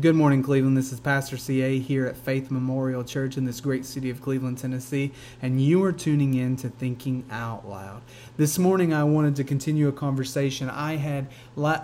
Good 0.00 0.14
morning, 0.14 0.42
Cleveland. 0.42 0.74
This 0.74 0.90
is 0.90 1.00
Pastor 1.00 1.36
CA 1.36 1.78
here 1.78 2.06
at 2.06 2.16
Faith 2.16 2.50
Memorial 2.50 3.04
Church 3.04 3.36
in 3.36 3.44
this 3.44 3.60
great 3.60 3.84
city 3.84 4.08
of 4.08 4.22
Cleveland, 4.22 4.56
Tennessee, 4.56 5.12
and 5.42 5.60
you 5.60 5.84
are 5.84 5.92
tuning 5.92 6.32
in 6.32 6.56
to 6.56 6.70
Thinking 6.70 7.24
Out 7.30 7.68
Loud. 7.68 8.00
This 8.38 8.58
morning, 8.58 8.94
I 8.94 9.04
wanted 9.04 9.36
to 9.36 9.44
continue 9.44 9.88
a 9.88 9.92
conversation 9.92 10.70
I 10.70 10.96
had 10.96 11.26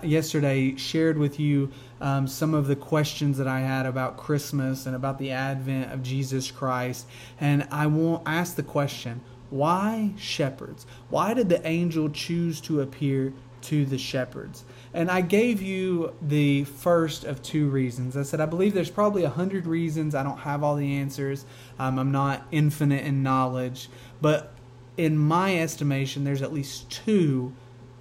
yesterday 0.01 0.75
shared 0.75 1.19
with 1.19 1.39
you 1.39 1.71
um, 2.01 2.27
some 2.27 2.55
of 2.55 2.65
the 2.65 2.75
questions 2.75 3.37
that 3.37 3.47
I 3.47 3.59
had 3.59 3.85
about 3.85 4.17
Christmas 4.17 4.87
and 4.87 4.95
about 4.95 5.19
the 5.19 5.29
advent 5.29 5.93
of 5.93 6.01
Jesus 6.01 6.49
Christ, 6.49 7.05
and 7.39 7.67
I 7.69 7.85
want 7.85 8.23
ask 8.25 8.55
the 8.55 8.63
question: 8.63 9.21
Why 9.51 10.13
shepherds? 10.17 10.87
Why 11.11 11.35
did 11.35 11.47
the 11.47 11.65
angel 11.65 12.09
choose 12.09 12.59
to 12.61 12.81
appear 12.81 13.33
to 13.63 13.85
the 13.85 13.97
shepherds? 13.97 14.65
And 14.93 15.09
I 15.11 15.21
gave 15.21 15.61
you 15.61 16.15
the 16.21 16.63
first 16.63 17.23
of 17.23 17.41
two 17.43 17.69
reasons. 17.69 18.17
I 18.17 18.23
said, 18.23 18.41
I 18.41 18.45
believe 18.45 18.73
there's 18.73 18.89
probably 18.89 19.23
a 19.23 19.29
hundred 19.29 19.67
reasons. 19.67 20.15
I 20.15 20.23
don't 20.23 20.39
have 20.39 20.63
all 20.63 20.75
the 20.75 20.95
answers. 20.95 21.45
Um, 21.77 21.99
I'm 21.99 22.11
not 22.11 22.45
infinite 22.51 23.05
in 23.05 23.21
knowledge. 23.21 23.89
But 24.21 24.53
in 24.97 25.17
my 25.17 25.59
estimation, 25.59 26.23
there's 26.23 26.41
at 26.41 26.51
least 26.51 26.89
two 26.89 27.53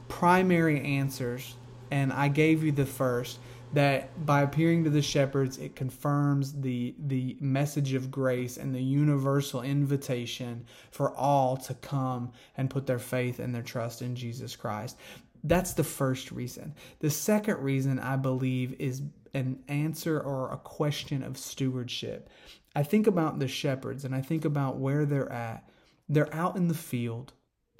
primary 0.08 0.80
answers. 0.80 1.54
And 1.90 2.12
I 2.12 2.28
gave 2.28 2.62
you 2.62 2.72
the 2.72 2.86
first 2.86 3.38
that 3.72 4.24
by 4.24 4.42
appearing 4.42 4.84
to 4.84 4.90
the 4.90 5.02
shepherds, 5.02 5.58
it 5.58 5.76
confirms 5.76 6.52
the, 6.52 6.94
the 7.06 7.36
message 7.40 7.92
of 7.92 8.10
grace 8.10 8.56
and 8.56 8.74
the 8.74 8.82
universal 8.82 9.62
invitation 9.62 10.64
for 10.90 11.14
all 11.14 11.56
to 11.56 11.74
come 11.74 12.32
and 12.56 12.70
put 12.70 12.86
their 12.86 12.98
faith 12.98 13.38
and 13.38 13.54
their 13.54 13.62
trust 13.62 14.00
in 14.00 14.16
Jesus 14.16 14.56
Christ. 14.56 14.96
That's 15.44 15.72
the 15.72 15.84
first 15.84 16.32
reason. 16.32 16.74
The 17.00 17.10
second 17.10 17.58
reason 17.58 17.98
I 17.98 18.16
believe 18.16 18.74
is 18.78 19.02
an 19.34 19.60
answer 19.68 20.20
or 20.20 20.50
a 20.50 20.56
question 20.56 21.22
of 21.22 21.38
stewardship. 21.38 22.30
I 22.74 22.82
think 22.82 23.06
about 23.06 23.38
the 23.38 23.48
shepherds 23.48 24.04
and 24.04 24.14
I 24.14 24.20
think 24.20 24.44
about 24.44 24.78
where 24.78 25.04
they're 25.04 25.32
at. 25.32 25.68
They're 26.08 26.34
out 26.34 26.56
in 26.56 26.68
the 26.68 26.74
field, 26.74 27.32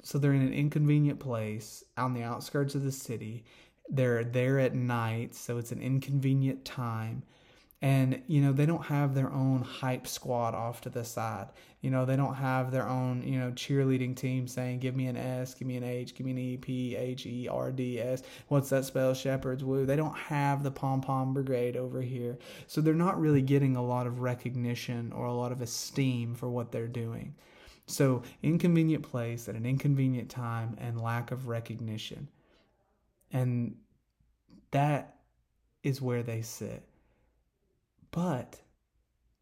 so 0.03 0.17
they're 0.17 0.33
in 0.33 0.41
an 0.41 0.53
inconvenient 0.53 1.19
place 1.19 1.83
on 1.97 2.13
the 2.13 2.23
outskirts 2.23 2.75
of 2.75 2.83
the 2.83 2.91
city. 2.91 3.43
They're 3.89 4.23
there 4.23 4.59
at 4.59 4.75
night, 4.75 5.33
so 5.33 5.57
it's 5.57 5.71
an 5.71 5.81
inconvenient 5.81 6.63
time 6.63 7.23
and 7.81 8.21
you 8.27 8.41
know 8.41 8.51
they 8.51 8.65
don't 8.65 8.85
have 8.85 9.15
their 9.15 9.31
own 9.31 9.61
hype 9.61 10.05
squad 10.05 10.53
off 10.53 10.81
to 10.81 10.89
the 10.89 11.03
side. 11.03 11.47
You 11.81 11.89
know 11.89 12.05
they 12.05 12.17
don't 12.17 12.35
have 12.35 12.71
their 12.71 12.87
own 12.87 13.23
you 13.23 13.39
know 13.39 13.51
cheerleading 13.51 14.15
team 14.17 14.47
saying 14.47 14.79
give 14.79 14.95
me 14.95 15.07
an 15.07 15.15
s 15.15 15.53
give 15.53 15.67
me 15.67 15.77
an 15.77 15.83
h 15.85 16.13
give 16.13 16.25
me 16.25 16.31
an 16.31 16.37
e 16.37 16.57
p 16.57 16.95
h 16.97 17.25
e 17.25 17.47
r 17.47 17.71
d 17.71 17.99
s. 17.99 18.21
What's 18.49 18.69
that 18.69 18.83
spell? 18.83 19.13
Shepherds 19.13 19.63
woo. 19.63 19.85
They 19.85 19.95
don't 19.95 20.17
have 20.17 20.61
the 20.61 20.71
pom 20.71 20.99
pom 20.99 21.33
brigade 21.33 21.77
over 21.77 22.01
here. 22.01 22.37
So 22.67 22.81
they're 22.81 22.93
not 22.93 23.19
really 23.19 23.41
getting 23.41 23.77
a 23.77 23.85
lot 23.85 24.07
of 24.07 24.19
recognition 24.19 25.13
or 25.13 25.25
a 25.25 25.33
lot 25.33 25.53
of 25.53 25.61
esteem 25.61 26.35
for 26.35 26.49
what 26.49 26.73
they're 26.73 26.87
doing. 26.87 27.35
So 27.87 28.23
inconvenient 28.43 29.03
place 29.03 29.47
at 29.47 29.55
an 29.55 29.65
inconvenient 29.65 30.29
time 30.29 30.75
and 30.79 31.01
lack 31.01 31.31
of 31.31 31.47
recognition. 31.47 32.27
And 33.31 33.77
that 34.71 35.15
is 35.81 36.01
where 36.01 36.23
they 36.23 36.41
sit 36.41 36.83
but 38.11 38.61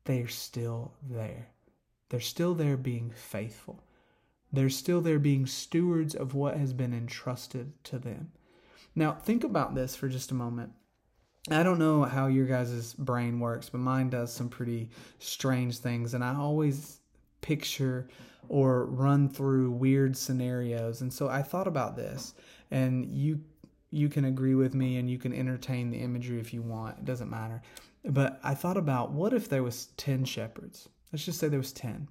they're 0.05 0.27
still 0.27 0.93
there. 1.03 1.49
They're 2.09 2.19
still 2.19 2.53
there 2.53 2.77
being 2.77 3.11
faithful. 3.11 3.83
They're 4.51 4.69
still 4.69 5.01
there 5.01 5.19
being 5.19 5.45
stewards 5.45 6.15
of 6.15 6.33
what 6.33 6.57
has 6.57 6.73
been 6.73 6.93
entrusted 6.93 7.83
to 7.85 7.99
them. 7.99 8.31
Now, 8.95 9.13
think 9.13 9.43
about 9.43 9.75
this 9.75 9.95
for 9.95 10.07
just 10.07 10.31
a 10.31 10.35
moment. 10.35 10.71
I 11.49 11.63
don't 11.63 11.79
know 11.79 12.03
how 12.03 12.27
your 12.27 12.45
guys' 12.45 12.93
brain 12.93 13.39
works, 13.39 13.69
but 13.69 13.79
mine 13.79 14.09
does 14.09 14.33
some 14.33 14.49
pretty 14.49 14.89
strange 15.19 15.77
things. 15.77 16.13
And 16.13 16.23
I 16.23 16.35
always 16.35 16.99
picture 17.41 18.07
or 18.49 18.85
run 18.85 19.29
through 19.29 19.71
weird 19.71 20.15
scenarios. 20.17 21.01
And 21.01 21.11
so 21.11 21.27
I 21.27 21.41
thought 21.41 21.67
about 21.67 21.95
this, 21.95 22.33
and 22.71 23.09
you 23.11 23.41
you 23.89 24.09
can 24.09 24.25
agree 24.25 24.55
with 24.55 24.73
me 24.73 24.97
and 24.97 25.09
you 25.09 25.17
can 25.17 25.33
entertain 25.33 25.89
the 25.89 25.99
imagery 25.99 26.39
if 26.41 26.53
you 26.53 26.61
want. 26.61 26.97
It 26.99 27.05
doesn't 27.05 27.29
matter. 27.29 27.61
But 28.07 28.39
I 28.43 28.53
thought 28.53 28.77
about 28.77 29.11
what 29.11 29.33
if 29.33 29.49
there 29.49 29.63
was 29.63 29.87
10 29.97 30.25
shepherds? 30.25 30.87
Let's 31.11 31.25
just 31.25 31.39
say 31.39 31.47
there 31.49 31.59
was 31.59 31.73
10. 31.73 32.07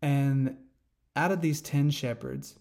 And 0.00 0.56
out 1.14 1.30
of 1.30 1.40
these 1.40 1.60
10 1.60 1.90
shepherds, 1.90 2.58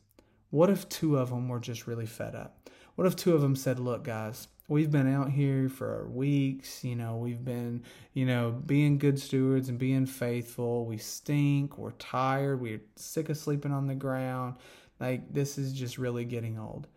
what 0.52 0.70
if 0.70 0.88
two 0.90 1.18
of 1.18 1.30
them 1.30 1.48
were 1.50 1.60
just 1.60 1.88
really 1.88 2.06
fed 2.06 2.36
up? 2.36 2.70
What 2.96 3.08
if 3.08 3.16
two 3.16 3.34
of 3.34 3.42
them 3.42 3.56
said, 3.56 3.80
"Look, 3.80 4.04
guys, 4.04 4.48
we've 4.68 4.92
been 4.92 5.12
out 5.12 5.32
here 5.32 5.70
for 5.70 6.08
weeks, 6.10 6.84
you 6.84 6.96
know, 6.96 7.18
we've 7.18 7.44
been, 7.44 7.84
you 8.14 8.26
know, 8.26 8.52
being 8.52 8.98
good 8.98 9.20
stewards 9.20 9.70
and 9.70 9.80
being 9.80 10.06
faithful. 10.06 10.86
We 10.86 10.98
stink, 10.98 11.78
we're 11.78 11.92
tired, 11.92 12.62
we're 12.62 12.82
sick 12.98 13.30
of 13.30 13.38
sleeping 13.38 13.72
on 13.72 13.88
the 13.88 13.96
ground. 13.96 14.56
Like 15.00 15.34
this 15.34 15.58
is 15.58 15.74
just 15.74 15.98
really 15.98 16.26
getting 16.26 16.60
old." 16.60 16.88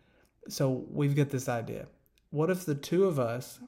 So, 0.49 0.85
we've 0.91 1.15
got 1.15 1.29
this 1.29 1.49
idea. 1.49 1.87
What 2.29 2.51
if 2.51 2.65
the 2.65 2.75
two 2.75 3.05
of 3.05 3.17
us 3.17 3.59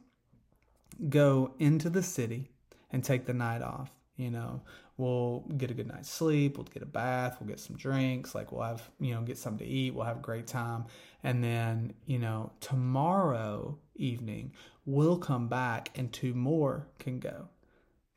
go 1.09 1.53
into 1.59 1.89
the 1.89 2.03
city 2.03 2.51
and 2.91 3.03
take 3.03 3.25
the 3.25 3.33
night 3.33 3.61
off. 3.61 3.91
You 4.15 4.31
know, 4.31 4.61
we'll 4.97 5.41
get 5.57 5.69
a 5.69 5.73
good 5.75 5.87
night's 5.87 6.09
sleep, 6.09 6.57
we'll 6.57 6.65
get 6.65 6.81
a 6.81 6.87
bath, 6.87 7.37
we'll 7.39 7.47
get 7.47 7.59
some 7.59 7.75
drinks, 7.75 8.33
like 8.33 8.51
we'll 8.51 8.63
have, 8.63 8.81
you 8.99 9.13
know, 9.13 9.21
get 9.21 9.37
something 9.37 9.65
to 9.65 9.71
eat, 9.71 9.93
we'll 9.93 10.05
have 10.05 10.17
a 10.17 10.21
great 10.21 10.47
time. 10.47 10.85
And 11.23 11.43
then, 11.43 11.93
you 12.07 12.17
know, 12.17 12.51
tomorrow 12.59 13.77
evening, 13.95 14.53
we'll 14.85 15.17
come 15.17 15.47
back 15.47 15.91
and 15.95 16.11
two 16.11 16.33
more 16.33 16.87
can 16.97 17.19
go. 17.19 17.47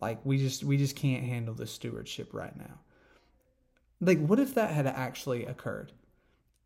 Like 0.01 0.25
we 0.25 0.39
just 0.39 0.65
we 0.65 0.79
just 0.79 0.97
can't 0.97 1.25
handle 1.25 1.55
the 1.55 1.67
stewardship 1.67 2.33
right 2.33 2.57
now. 2.57 2.81
Like 4.01 4.19
what 4.19 4.41
if 4.41 4.55
that 4.55 4.71
had 4.71 4.87
actually 4.87 5.45
occurred? 5.45 5.93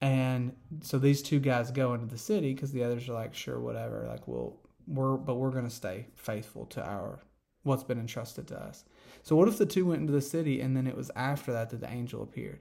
And 0.01 0.55
so 0.81 0.99
these 0.99 1.23
two 1.23 1.41
guys 1.41 1.71
go 1.71 1.95
into 1.95 2.07
the 2.07 2.19
city 2.19 2.55
because 2.55 2.71
the 2.71 2.85
others 2.85 3.09
are 3.09 3.15
like, 3.15 3.35
sure, 3.35 3.59
whatever. 3.59 4.07
Like 4.09 4.29
we'll 4.29 4.61
we're 4.87 5.17
but 5.17 5.37
we're 5.37 5.51
going 5.51 5.65
to 5.65 5.71
stay 5.71 6.07
faithful 6.15 6.67
to 6.67 6.85
our 6.85 7.21
what's 7.63 7.85
been 7.85 7.99
entrusted 7.99 8.47
to 8.49 8.61
us. 8.61 8.85
So 9.23 9.37
what 9.37 9.49
if 9.49 9.59
the 9.59 9.67
two 9.67 9.87
went 9.87 10.03
into 10.03 10.13
the 10.13 10.21
city 10.21 10.61
and 10.61 10.77
then 10.77 10.87
it 10.87 10.97
was 10.97 11.11
after 11.17 11.53
that 11.53 11.71
that 11.71 11.81
the 11.81 11.91
angel 11.91 12.23
appeared? 12.23 12.61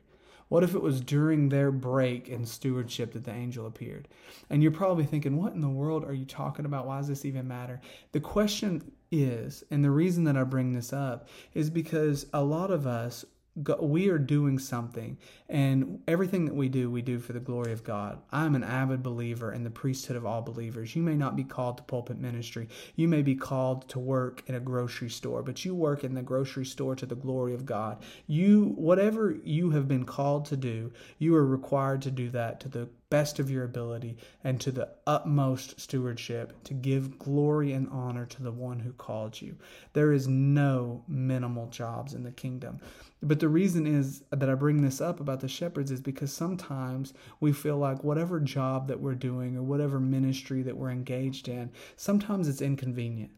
What 0.50 0.64
if 0.64 0.76
it 0.76 0.82
was 0.82 1.02
during 1.02 1.50
their 1.50 1.72
break 1.72 2.30
in 2.30 2.46
stewardship 2.46 3.14
that 3.14 3.24
the 3.24 3.34
angel 3.34 3.66
appeared? 3.66 4.08
And 4.50 4.62
you're 4.62 4.72
probably 4.72 5.06
thinking, 5.06 5.38
what 5.38 5.54
in 5.54 5.62
the 5.62 5.70
world 5.70 6.04
are 6.04 6.14
you 6.14 6.26
talking 6.26 6.66
about? 6.66 6.86
Why 6.86 6.98
does 6.98 7.08
this 7.08 7.26
even 7.26 7.48
matter? 7.48 7.82
The 8.12 8.20
question 8.20 8.92
is, 9.12 9.64
and 9.72 9.84
the 9.84 9.92
reason 9.92 10.26
that 10.26 10.38
I 10.38 10.44
bring 10.44 10.74
this 10.74 10.94
up 10.94 11.28
is 11.54 11.70
because 11.70 12.28
a 12.34 12.44
lot 12.44 12.72
of 12.72 12.86
us 12.86 13.26
we 13.56 14.10
are 14.10 14.18
doing 14.18 14.58
something 14.58 15.16
and 15.48 16.02
everything 16.08 16.46
that 16.46 16.56
we 16.56 16.68
do 16.68 16.90
we 16.90 17.04
do 17.04 17.20
for 17.20 17.34
the 17.34 17.40
glory 17.40 17.72
of 17.72 17.84
god 17.84 18.20
i'm 18.32 18.56
an 18.56 18.64
avid 18.64 19.04
believer 19.04 19.54
in 19.54 19.64
the 19.64 19.70
priesthood 19.70 20.16
of 20.16 20.26
all 20.26 20.42
believers 20.42 20.96
you 20.96 21.04
may 21.04 21.16
not 21.16 21.36
be 21.36 21.44
called 21.44 21.78
to 21.78 21.84
pulpit 21.84 22.18
ministry 22.18 22.68
you 22.96 23.08
may 23.08 23.22
be 23.22 23.36
called 23.36 23.88
to 23.88 24.00
work 24.00 24.42
in 24.48 24.56
a 24.56 24.60
grocery 24.60 25.10
store 25.10 25.44
but 25.44 25.64
you 25.64 25.76
work 25.76 26.04
in 26.04 26.16
the 26.16 26.22
grocery 26.24 26.66
store 26.66 26.96
to 26.96 27.06
the 27.06 27.16
glory 27.16 27.54
of 27.54 27.64
god 27.64 28.02
you 28.26 28.74
whatever 28.76 29.38
you 29.44 29.70
have 29.70 29.88
been 29.88 30.04
called 30.04 30.46
to 30.46 30.58
do 30.58 30.92
you 31.20 31.36
are 31.36 31.46
required 31.46 32.02
to 32.02 32.10
do 32.10 32.32
that 32.32 32.60
to 32.60 32.68
the 32.68 32.90
best 33.14 33.38
of 33.38 33.52
your 33.52 33.64
ability 33.64 34.18
and 34.44 34.60
to 34.60 34.72
the 34.72 34.90
utmost 35.06 35.80
stewardship 35.80 36.52
to 36.64 36.74
give 36.74 37.20
glory 37.20 37.72
and 37.72 37.88
honor 37.92 38.26
to 38.26 38.42
the 38.42 38.52
one 38.52 38.80
who 38.80 38.92
called 38.94 39.40
you. 39.40 39.56
There 39.94 40.12
is 40.12 40.28
no 40.28 41.04
minimal 41.08 41.68
jobs 41.68 42.16
in 42.16 42.24
the 42.24 42.32
kingdom. 42.32 42.80
But 43.22 43.40
the 43.44 43.50
reason 43.50 43.86
is 43.86 44.24
that 44.30 44.50
I 44.50 44.56
bring 44.56 44.82
this 44.82 45.02
up 45.02 45.20
about 45.20 45.42
the 45.42 45.50
shepherds 45.50 45.92
is 45.92 46.00
because 46.00 46.32
sometimes 46.32 47.14
we 47.42 47.52
feel 47.52 47.76
like 47.76 48.02
whatever 48.02 48.40
job 48.40 48.88
that 48.88 49.02
we're 49.02 49.16
doing 49.16 49.58
or 49.58 49.64
whatever 49.64 50.00
ministry 50.00 50.62
that 50.62 50.78
we're 50.78 50.92
engaged 50.92 51.50
in, 51.50 51.70
sometimes 51.98 52.48
it's 52.48 52.62
inconvenient 52.62 53.32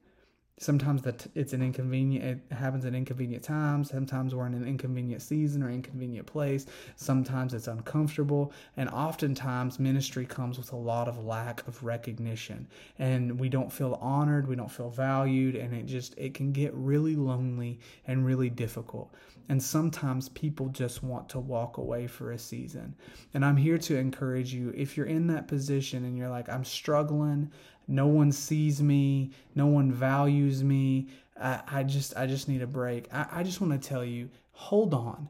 sometimes 0.58 1.02
that 1.02 1.28
it's 1.36 1.54
an 1.54 1.62
inconvenient 1.62 2.42
it 2.50 2.56
happens 2.56 2.86
at 2.86 2.96
inconvenient 2.96 3.44
times 3.44 3.90
sometimes 3.90 4.34
we're 4.34 4.48
in 4.48 4.54
an 4.54 4.66
inconvenient 4.66 5.22
season 5.22 5.62
or 5.62 5.70
inconvenient 5.70 6.26
place 6.26 6.66
sometimes 6.96 7.54
it's 7.54 7.68
uncomfortable 7.68 8.54
and 8.78 8.90
oftentimes 8.90 9.80
ministry 9.80 10.26
comes 10.26 10.58
with 10.58 10.72
a 10.72 10.76
lot 10.76 11.08
of 11.08 11.24
lack 11.24 11.68
of 11.68 11.84
recognition. 11.84 12.68
And 13.00 13.40
we 13.40 13.50
don't 13.50 13.72
feel 13.72 13.98
honored 14.02 14.48
we 14.48 14.56
don't 14.56 14.72
feel 14.72 14.90
valued 14.90 15.56
and 15.56 15.74
it 15.74 15.86
just 15.86 16.18
it 16.18 16.34
can 16.34 16.52
get 16.52 16.74
really 16.74 17.16
lonely 17.16 17.80
and 18.08 18.26
really 18.26 18.50
difficult. 18.50 19.14
And 19.48 19.62
sometimes 19.62 20.30
people 20.30 20.70
just 20.70 21.04
want 21.04 21.30
to 21.30 21.40
walk 21.40 21.78
away 21.78 22.08
for 22.08 22.32
a 22.32 22.40
season. 22.40 22.96
And 23.34 23.44
i'm 23.46 23.58
here 23.58 23.78
to 23.78 23.98
encourage 23.98 24.54
you 24.54 24.74
if 24.76 24.96
you're 24.96 25.06
in 25.06 25.28
that 25.28 25.48
position 25.48 26.06
and 26.06 26.18
you're 26.18 26.30
like 26.30 26.50
i'm 26.50 26.66
struggling 26.66 27.52
no 27.88 28.08
one 28.08 28.32
sees 28.32 28.82
me 28.82 29.32
no 29.54 29.68
one 29.68 29.92
values 29.92 30.64
me 30.64 31.08
i, 31.42 31.62
I 31.72 31.84
just 31.84 32.16
i 32.18 32.26
just 32.26 32.48
need 32.48 32.62
a 32.62 32.68
break 32.68 33.08
I, 33.14 33.28
I 33.32 33.44
just 33.44 33.62
want 33.62 33.80
to 33.80 33.90
tell 33.90 34.04
you 34.04 34.30
hold 34.52 34.94
on 34.94 35.28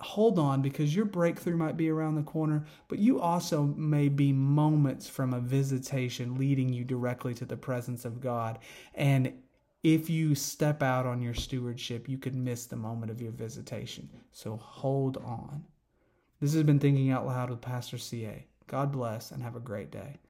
hold 0.00 0.38
on 0.38 0.62
because 0.62 0.94
your 0.94 1.04
breakthrough 1.04 1.56
might 1.56 1.76
be 1.76 1.88
around 1.88 2.16
the 2.16 2.22
corner 2.22 2.64
but 2.88 2.98
you 2.98 3.20
also 3.20 3.62
may 3.62 4.08
be 4.08 4.32
moments 4.32 5.08
from 5.08 5.32
a 5.32 5.40
visitation 5.40 6.36
leading 6.36 6.72
you 6.72 6.84
directly 6.84 7.34
to 7.34 7.44
the 7.44 7.56
presence 7.56 8.04
of 8.04 8.20
god 8.20 8.58
and 8.94 9.32
if 9.82 10.08
you 10.08 10.34
step 10.34 10.82
out 10.82 11.06
on 11.06 11.20
your 11.20 11.34
stewardship, 11.34 12.08
you 12.08 12.16
could 12.16 12.36
miss 12.36 12.66
the 12.66 12.76
moment 12.76 13.10
of 13.10 13.20
your 13.20 13.32
visitation. 13.32 14.08
So 14.30 14.56
hold 14.56 15.16
on. 15.16 15.64
This 16.40 16.54
has 16.54 16.62
been 16.62 16.78
Thinking 16.78 17.10
Out 17.10 17.26
Loud 17.26 17.50
with 17.50 17.60
Pastor 17.60 17.98
CA. 17.98 18.46
God 18.68 18.92
bless 18.92 19.32
and 19.32 19.42
have 19.42 19.56
a 19.56 19.60
great 19.60 19.90
day. 19.90 20.18